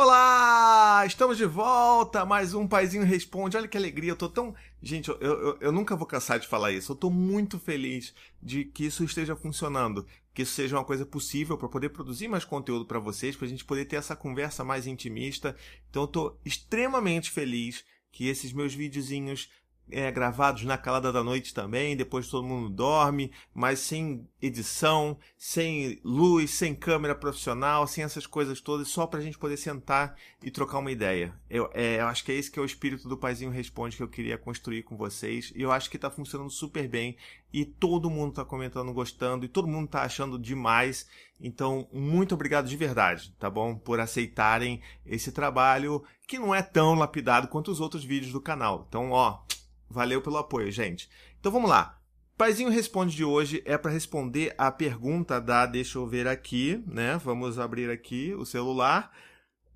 [0.00, 1.02] Olá!
[1.04, 2.24] Estamos de volta!
[2.24, 3.56] Mais um Paizinho Responde.
[3.56, 4.54] Olha que alegria, eu tô tão.
[4.80, 6.92] Gente, eu, eu, eu nunca vou cansar de falar isso.
[6.92, 11.58] Eu tô muito feliz de que isso esteja funcionando, que isso seja uma coisa possível
[11.58, 14.86] para poder produzir mais conteúdo para vocês, para a gente poder ter essa conversa mais
[14.86, 15.56] intimista.
[15.90, 19.50] Então eu tô extremamente feliz que esses meus videozinhos
[19.90, 26.00] é, gravados na calada da noite também, depois todo mundo dorme, mas sem edição, sem
[26.04, 30.78] luz, sem câmera profissional, sem essas coisas todas, só pra gente poder sentar e trocar
[30.78, 31.34] uma ideia.
[31.50, 34.02] Eu, é, eu acho que é esse que é o espírito do Paizinho Responde que
[34.02, 37.16] eu queria construir com vocês, e eu acho que tá funcionando super bem,
[37.52, 41.08] e todo mundo tá comentando, gostando, e todo mundo tá achando demais,
[41.40, 43.74] então muito obrigado de verdade, tá bom?
[43.74, 48.84] Por aceitarem esse trabalho, que não é tão lapidado quanto os outros vídeos do canal.
[48.88, 49.40] Então, ó,
[49.88, 51.08] Valeu pelo apoio, gente.
[51.38, 51.98] Então vamos lá.
[52.36, 57.18] Paizinho Responde de hoje é para responder a pergunta da, deixa eu ver aqui, né?
[57.18, 59.12] Vamos abrir aqui o celular,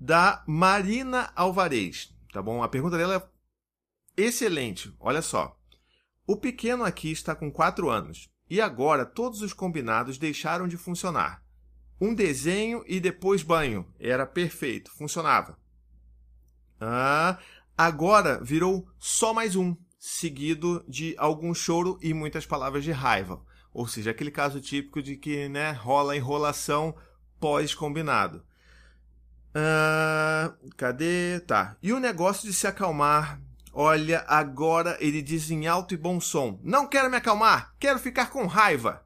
[0.00, 2.60] da Marina Alvarez, tá bom?
[2.62, 3.30] A pergunta dela
[4.16, 5.56] é excelente, olha só.
[6.26, 11.42] O pequeno aqui está com 4 anos e agora todos os combinados deixaram de funcionar.
[12.00, 13.86] Um desenho e depois banho.
[13.98, 15.58] Era perfeito, funcionava.
[16.80, 17.38] Ah,
[17.76, 19.76] agora virou só mais um
[20.08, 23.42] seguido de algum choro e muitas palavras de raiva.
[23.74, 26.96] Ou seja, aquele caso típico de que né, rola enrolação
[27.38, 28.42] pós-combinado.
[29.50, 31.40] Uh, cadê?
[31.40, 31.76] Tá.
[31.82, 33.38] E o negócio de se acalmar.
[33.70, 38.30] Olha, agora ele diz em alto e bom som: Não quero me acalmar, quero ficar
[38.30, 39.04] com raiva.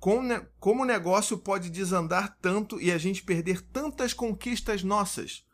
[0.00, 5.44] Como, como o negócio pode desandar tanto e a gente perder tantas conquistas nossas?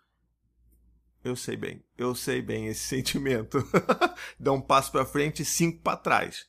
[1.22, 3.58] Eu sei bem, eu sei bem esse sentimento.
[4.38, 6.46] Dá um passo para frente e cinco para trás.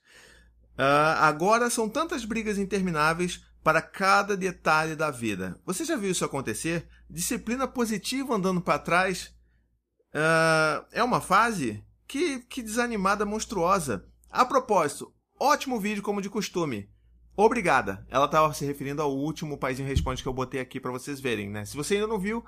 [0.73, 5.59] Uh, agora são tantas brigas intermináveis para cada detalhe da vida.
[5.65, 6.87] Você já viu isso acontecer?
[7.09, 9.33] Disciplina positiva andando para trás?
[10.13, 11.83] Uh, é uma fase?
[12.07, 14.05] Que, que desanimada monstruosa.
[14.29, 16.89] A propósito, ótimo vídeo como de costume.
[17.35, 18.05] Obrigada.
[18.09, 21.49] Ela estava se referindo ao último Paizinho Responde que eu botei aqui para vocês verem,
[21.49, 21.65] né?
[21.65, 22.43] Se você ainda não viu,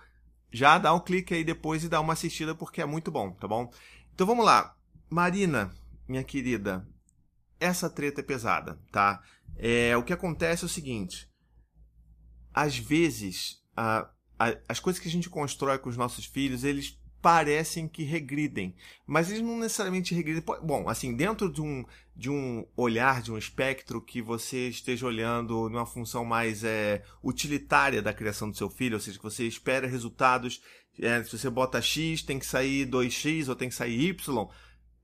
[0.54, 3.48] já dá um clique aí depois e dá uma assistida porque é muito bom, tá
[3.48, 3.74] bom?
[4.14, 4.78] Então vamos lá.
[5.10, 5.74] Marina,
[6.08, 6.88] minha querida,
[7.60, 9.22] essa treta é pesada, tá?
[9.58, 11.28] É, o que acontece é o seguinte:
[12.54, 17.00] às vezes, a, a, as coisas que a gente constrói com os nossos filhos, eles
[17.24, 18.76] parecem que regridem,
[19.08, 20.44] mas eles não necessariamente regridem.
[20.62, 25.70] Bom, assim, dentro de um, de um olhar, de um espectro que você esteja olhando
[25.70, 29.88] numa função mais é, utilitária da criação do seu filho, ou seja, que você espera
[29.88, 30.62] resultados,
[31.00, 34.48] é, se você bota X, tem que sair 2X ou tem que sair Y,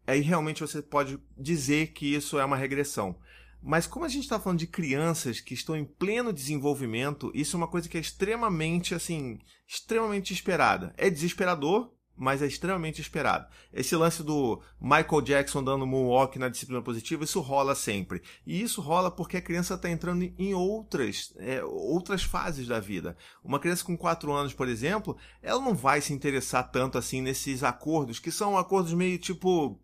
[0.05, 3.17] aí realmente você pode dizer que isso é uma regressão.
[3.61, 7.57] Mas como a gente está falando de crianças que estão em pleno desenvolvimento, isso é
[7.57, 10.93] uma coisa que é extremamente, assim, extremamente esperada.
[10.97, 13.47] É desesperador, mas é extremamente esperado.
[13.73, 18.21] Esse lance do Michael Jackson dando moonwalk na disciplina positiva, isso rola sempre.
[18.45, 23.15] E isso rola porque a criança está entrando em outras, é, outras fases da vida.
[23.41, 27.63] Uma criança com 4 anos, por exemplo, ela não vai se interessar tanto assim nesses
[27.63, 29.79] acordos, que são acordos meio tipo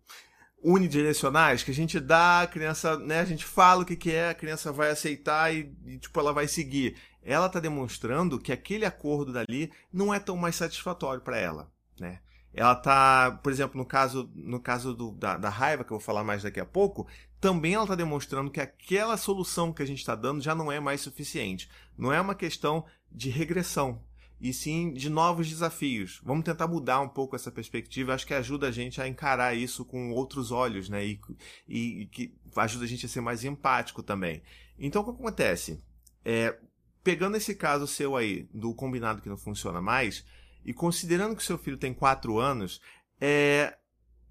[0.62, 4.30] unidirecionais, que a gente dá, a criança, né, a gente fala o que, que é,
[4.30, 6.96] a criança vai aceitar e, e tipo, ela vai seguir.
[7.22, 12.20] Ela está demonstrando que aquele acordo dali não é tão mais satisfatório para ela, né?
[12.56, 16.04] ela tá, por exemplo, no caso, no caso do, da, da, raiva, que eu vou
[16.04, 17.06] falar mais daqui a pouco,
[17.38, 20.80] também ela está demonstrando que aquela solução que a gente está dando já não é
[20.80, 21.68] mais suficiente.
[21.98, 24.00] Não é uma questão de regressão,
[24.40, 26.20] e sim de novos desafios.
[26.24, 28.14] Vamos tentar mudar um pouco essa perspectiva.
[28.14, 31.04] Acho que ajuda a gente a encarar isso com outros olhos, né?
[31.04, 31.20] E,
[31.68, 34.42] e, e que ajuda a gente a ser mais empático também.
[34.78, 35.82] Então, o que acontece?
[36.24, 36.56] É,
[37.04, 40.24] pegando esse caso seu aí, do combinado que não funciona mais,
[40.66, 42.80] e considerando que seu filho tem 4 anos,
[43.20, 43.78] é,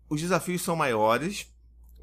[0.09, 1.49] os desafios são maiores,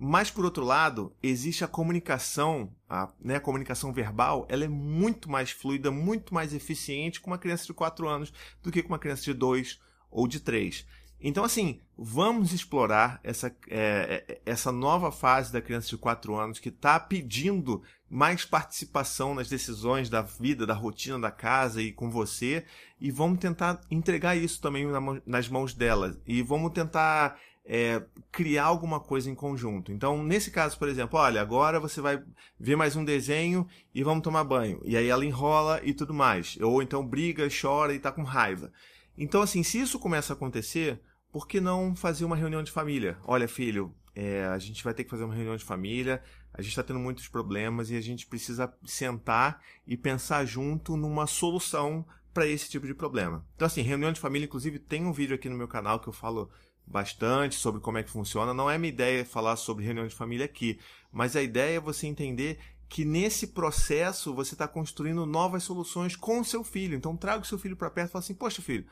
[0.00, 5.31] mas por outro lado, existe a comunicação, a, né, a comunicação verbal, ela é muito
[5.31, 8.32] mais fluida, muito mais eficiente com uma criança de 4 anos
[8.62, 9.78] do que com uma criança de 2
[10.10, 10.87] ou de 3.
[11.23, 16.59] Então, assim, vamos explorar essa, é, é, essa nova fase da criança de 4 anos
[16.59, 22.11] que está pedindo mais participação nas decisões da vida, da rotina da casa e com
[22.11, 22.65] você,
[23.01, 24.87] e vamos tentar entregar isso também
[25.25, 26.21] nas mãos dela.
[26.27, 29.93] E vamos tentar é, criar alguma coisa em conjunto.
[29.93, 32.23] Então, nesse caso, por exemplo, olha, agora você vai
[32.59, 34.81] ver mais um desenho e vamos tomar banho.
[34.85, 36.59] E aí ela enrola e tudo mais.
[36.61, 38.73] Ou então briga, chora e está com raiva.
[39.17, 41.01] Então, assim, se isso começa a acontecer,
[41.32, 43.19] por que não fazer uma reunião de família?
[43.25, 46.73] Olha, filho, é, a gente vai ter que fazer uma reunião de família, a gente
[46.73, 52.46] está tendo muitos problemas e a gente precisa sentar e pensar junto numa solução para
[52.46, 53.44] esse tipo de problema.
[53.56, 56.12] Então, assim, reunião de família, inclusive, tem um vídeo aqui no meu canal que eu
[56.12, 56.50] falo
[56.87, 58.52] bastante sobre como é que funciona.
[58.52, 60.78] Não é minha ideia falar sobre reunião de família aqui,
[61.11, 62.58] mas a ideia é você entender
[62.88, 66.94] que nesse processo você está construindo novas soluções com o seu filho.
[66.94, 68.87] Então traga o seu filho para perto e fala assim: Poxa, filho,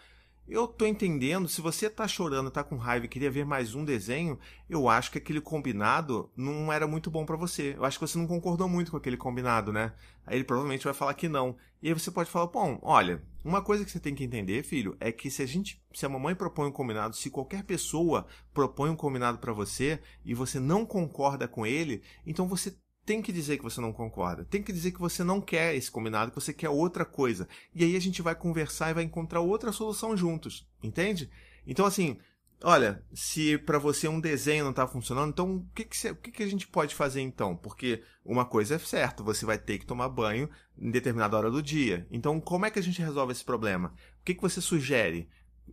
[0.50, 3.84] eu tô entendendo, se você tá chorando, tá com raiva e queria ver mais um
[3.84, 4.38] desenho,
[4.68, 7.74] eu acho que aquele combinado não era muito bom para você.
[7.76, 9.92] Eu acho que você não concordou muito com aquele combinado, né?
[10.26, 11.56] Aí ele provavelmente vai falar que não.
[11.80, 14.96] E aí você pode falar, bom, olha, uma coisa que você tem que entender, filho,
[14.98, 18.90] é que se a gente, se a mamãe propõe um combinado, se qualquer pessoa propõe
[18.90, 22.74] um combinado para você e você não concorda com ele, então você
[23.10, 24.44] tem que dizer que você não concorda.
[24.44, 27.48] Tem que dizer que você não quer esse combinado, que você quer outra coisa.
[27.74, 30.64] E aí a gente vai conversar e vai encontrar outra solução juntos.
[30.80, 31.28] Entende?
[31.66, 32.18] Então, assim,
[32.62, 36.14] olha, se para você um desenho não está funcionando, então o que, que, você, o
[36.14, 37.56] que, que a gente pode fazer então?
[37.56, 40.48] Porque uma coisa é certa, você vai ter que tomar banho
[40.78, 42.06] em determinada hora do dia.
[42.12, 43.92] Então, como é que a gente resolve esse problema?
[44.20, 45.28] O que, que você sugere?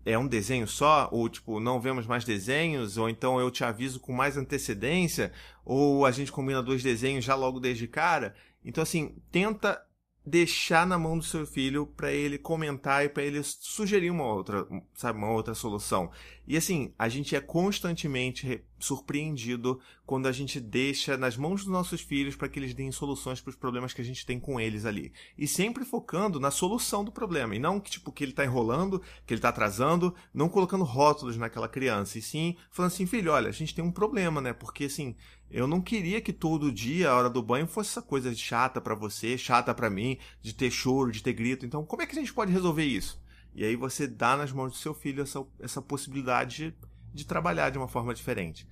[0.05, 3.99] É um desenho só, ou tipo, não vemos mais desenhos, ou então eu te aviso
[3.99, 5.31] com mais antecedência,
[5.65, 8.33] ou a gente combina dois desenhos já logo desde cara.
[8.63, 9.81] Então, assim, tenta
[10.25, 14.67] deixar na mão do seu filho para ele comentar e para ele sugerir uma outra,
[14.93, 16.11] sabe, uma outra solução.
[16.47, 21.99] E assim, a gente é constantemente surpreendido quando a gente deixa nas mãos dos nossos
[21.99, 24.85] filhos para que eles deem soluções para os problemas que a gente tem com eles
[24.85, 25.11] ali.
[25.37, 29.01] E sempre focando na solução do problema, e não que tipo que ele está enrolando,
[29.25, 33.49] que ele está atrasando, não colocando rótulos naquela criança, e sim falando assim, filho, olha,
[33.49, 34.53] a gente tem um problema, né?
[34.53, 35.17] Porque assim,
[35.51, 38.95] eu não queria que todo dia a hora do banho fosse essa coisa chata para
[38.95, 41.65] você, chata para mim, de ter choro, de ter grito.
[41.65, 43.21] Então, como é que a gente pode resolver isso?
[43.57, 46.77] E aí você dá nas mãos do seu filho essa, essa possibilidade
[47.11, 48.67] de trabalhar de uma forma diferente.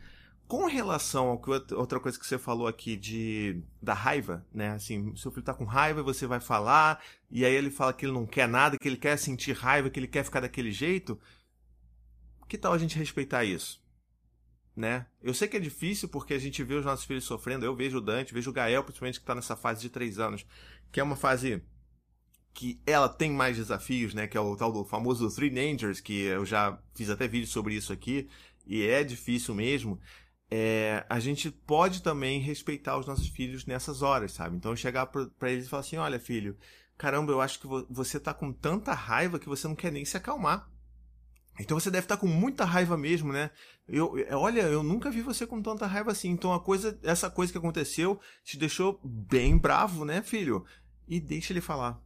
[0.47, 4.73] Com relação ao que outra coisa que você falou aqui de da raiva, né?
[4.73, 8.05] Assim, seu filho tá com raiva e você vai falar, e aí ele fala que
[8.05, 11.19] ele não quer nada, que ele quer sentir raiva, que ele quer ficar daquele jeito.
[12.47, 13.83] Que tal a gente respeitar isso?
[14.75, 15.07] Né?
[15.19, 17.65] Eu sei que é difícil porque a gente vê os nossos filhos sofrendo.
[17.65, 20.45] Eu vejo o Dante, vejo o Gael, principalmente que está nessa fase de três anos,
[20.91, 21.63] que é uma fase
[22.55, 24.27] que ela tem mais desafios, né?
[24.27, 27.75] Que é o tal do famoso Three Dangers, que eu já fiz até vídeo sobre
[27.75, 28.29] isso aqui,
[28.65, 29.99] e é difícil mesmo.
[30.49, 34.55] É, a gente pode também respeitar os nossos filhos nessas horas, sabe?
[34.55, 36.57] Então chegar para eles e falar assim: olha, filho,
[36.97, 40.15] caramba, eu acho que você tá com tanta raiva que você não quer nem se
[40.15, 40.71] acalmar.
[41.59, 43.51] Então você deve estar tá com muita raiva mesmo, né?
[43.85, 46.29] Eu, olha, eu nunca vi você com tanta raiva assim.
[46.29, 50.65] Então a coisa, essa coisa que aconteceu te deixou bem bravo, né, filho?
[51.07, 52.04] E deixa ele falar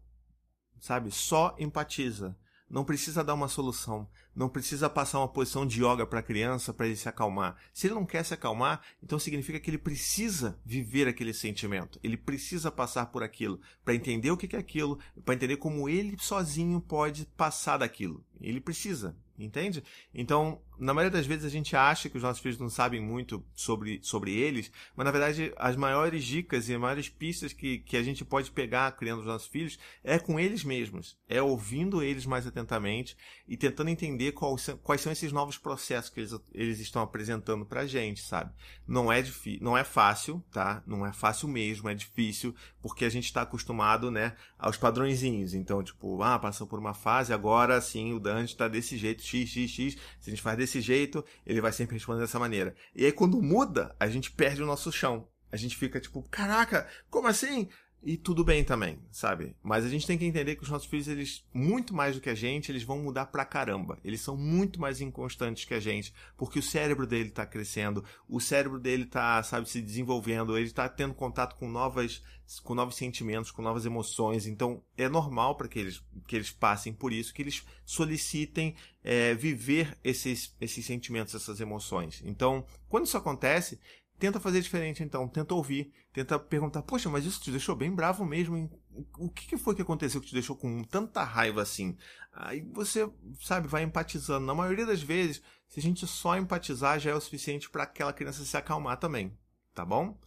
[0.80, 1.12] sabe?
[1.12, 2.36] Só empatiza.
[2.70, 4.08] Não precisa dar uma solução.
[4.36, 7.58] Não precisa passar uma posição de yoga para a criança para ele se acalmar.
[7.74, 12.00] Se ele não quer se acalmar, então significa que ele precisa viver aquele sentimento.
[12.04, 16.16] Ele precisa passar por aquilo para entender o que é aquilo, para entender como ele
[16.20, 18.24] sozinho pode passar daquilo.
[18.40, 19.84] Ele precisa, entende?
[20.14, 23.46] Então, na maioria das vezes a gente acha que os nossos filhos não sabem muito
[23.54, 27.98] sobre, sobre eles, mas na verdade as maiores dicas e as maiores pistas que, que
[27.98, 32.26] a gente pode pegar criando os nossos filhos é com eles mesmos, é ouvindo eles
[32.26, 33.18] mais atentamente
[33.48, 37.66] e tentando entender quais são, quais são esses novos processos que eles, eles estão apresentando
[37.66, 38.54] pra gente, sabe?
[38.88, 40.82] Não é difícil, não é fácil, tá?
[40.86, 45.54] Não é fácil mesmo, é difícil, porque a gente está acostumado, né, aos padrõezinhos.
[45.54, 49.50] Então, tipo, ah, passou por uma fase, agora sim o Dante está desse jeito, x,
[49.50, 49.98] x, x.
[50.20, 52.76] Se a gente faz desse desse jeito, ele vai sempre responder dessa maneira.
[52.96, 55.28] E aí quando muda, a gente perde o nosso chão.
[55.52, 57.68] A gente fica tipo, caraca, como assim?
[58.02, 59.56] E tudo bem também, sabe?
[59.62, 62.30] Mas a gente tem que entender que os nossos filhos, eles, muito mais do que
[62.30, 63.98] a gente, eles vão mudar pra caramba.
[64.06, 68.40] Eles são muito mais inconstantes que a gente, porque o cérebro dele tá crescendo, o
[68.40, 72.24] cérebro dele tá, sabe, se desenvolvendo, ele tá tendo contato com novas,
[72.64, 74.48] com novos sentimentos, com novas emoções.
[74.48, 79.34] Então, é normal para que eles, que eles passem por isso, que eles solicitem é,
[79.34, 82.22] viver esses, esses sentimentos, essas emoções.
[82.26, 83.80] Então, quando isso acontece,
[84.20, 88.26] Tenta fazer diferente então, tenta ouvir, tenta perguntar, poxa, mas isso te deixou bem bravo
[88.26, 88.70] mesmo, hein?
[89.18, 91.98] o que foi que aconteceu que te deixou com tanta raiva assim?
[92.34, 93.10] Aí você,
[93.42, 94.46] sabe, vai empatizando.
[94.46, 98.14] Na maioria das vezes, se a gente só empatizar, já é o suficiente para aquela
[98.14, 99.38] criança se acalmar também,
[99.74, 100.18] tá bom?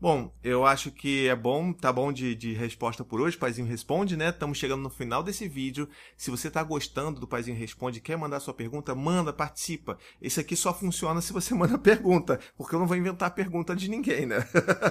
[0.00, 4.16] Bom, eu acho que é bom, tá bom de, de resposta por hoje, Paizinho Responde,
[4.16, 4.28] né?
[4.28, 5.88] Estamos chegando no final desse vídeo.
[6.16, 9.98] Se você tá gostando do Paizinho Responde, quer mandar sua pergunta, manda, participa.
[10.22, 13.90] Esse aqui só funciona se você manda pergunta, porque eu não vou inventar pergunta de
[13.90, 14.36] ninguém, né?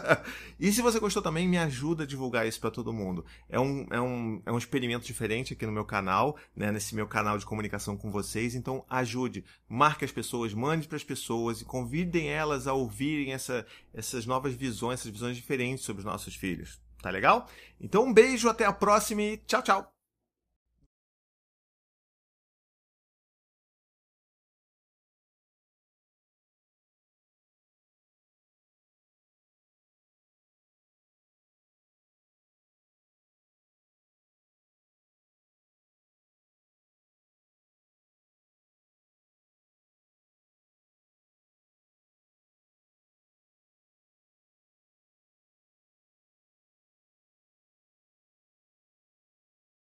[0.60, 3.24] e se você gostou também, me ajuda a divulgar isso para todo mundo.
[3.48, 6.70] É um, é, um, é um experimento diferente aqui no meu canal, né?
[6.70, 8.56] Nesse meu canal de comunicação com vocês.
[8.56, 13.66] Então, ajude, marque as pessoas, mande para as pessoas e convidem elas a ouvirem essa,
[13.94, 16.82] essas novas visões essas visões diferentes sobre os nossos filhos.
[17.02, 17.48] Tá legal?
[17.80, 19.97] Então um beijo, até a próxima e tchau, tchau!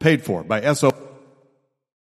[0.00, 1.09] paid for by SO.